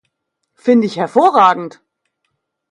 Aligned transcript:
Finde 0.55 0.87
ich 0.87 0.97
hervorragend! 0.97 1.79